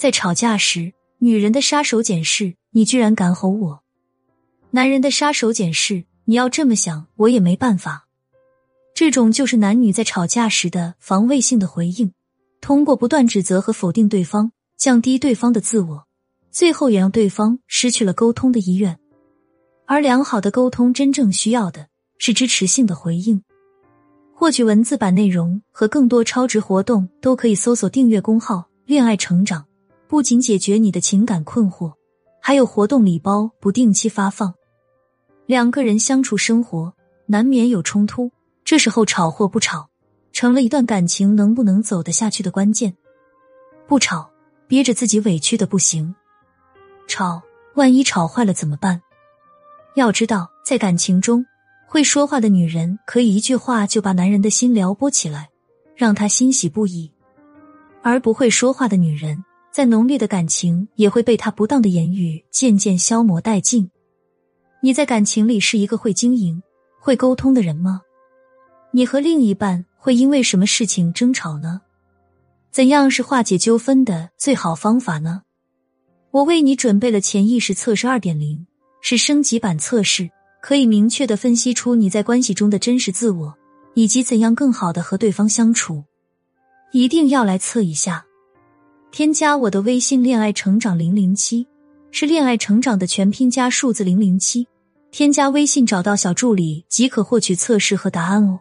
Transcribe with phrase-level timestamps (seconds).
[0.00, 3.82] 在吵架时，女人的杀手锏是你居然敢吼我；
[4.70, 8.06] 男人的杀手锏是你要这么想，我也没办法。
[8.94, 12.14] 这种就是男女在吵架时的防卫性的回应，
[12.62, 16.06] 通过不断指责和否定对方，降低对方的自我，
[16.50, 18.98] 最后也让对方失去了沟通的意愿。
[19.84, 23.42] 而良好的沟通真正需要的是支持性的回应。
[24.32, 29.62] 获取文字版内容和更多超值活动，都可以搜索订阅公号“恋爱成长”，
[30.10, 31.94] 不仅解决你的情感困惑，
[32.42, 34.52] 还有活动礼包不定期发放。
[35.46, 36.92] 两个人相处生活
[37.26, 38.28] 难免有冲突。
[38.64, 39.88] 这时候吵或不吵，
[40.32, 42.92] 成了一段感情能不能走得下去的关键。
[43.86, 44.28] 不吵，
[44.66, 46.12] 憋着自己委屈的不行；
[47.06, 47.40] 吵，
[47.76, 49.00] 万一吵坏了怎么办？
[49.94, 51.46] 要知道，在感情中，
[51.86, 55.48] 会说话的女人可以一句话就把男人的心撩拨起来，
[55.94, 57.12] 让他欣喜不已；
[58.02, 63.90] 而不会说话的女人，在浓烈的感情也会被他不当的言语渐渐消磨殆尽。
[64.82, 66.62] 你在感情里是一个会经营、
[66.98, 68.02] 会沟通的人吗？
[68.92, 71.82] 你和另一半会因为什么事情争吵呢？
[72.72, 75.42] 怎样是化解纠纷的最好方法呢？
[76.30, 78.66] 我为你准备了潜意识测试二点零，
[79.00, 80.30] 是升级版测试，
[80.60, 83.54] 可以明确的分析出你在关系中的真实自我，
[83.94, 86.04] 以及怎样更好的和对方相处。
[86.92, 88.24] 一定要来测一下！
[89.12, 91.66] 添加我的微信“恋爱成长零零七”，
[92.12, 94.66] 是恋爱成长的全拼加数字零零七。
[95.10, 98.60] 添加微信找到小助理即可获取测试和答案哦。